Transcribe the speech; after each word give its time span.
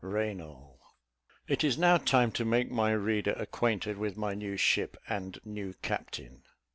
RAYNAL. 0.03 0.79
It 1.47 1.63
is 1.63 1.77
now 1.77 1.97
time 1.97 2.31
to 2.31 2.43
make 2.43 2.71
my 2.71 2.89
reader 2.91 3.33
acquainted 3.33 3.99
with 3.99 4.17
my 4.17 4.33
new 4.33 4.57
ship 4.57 4.97
and 5.07 5.37
new 5.45 5.75
captain. 5.83 6.41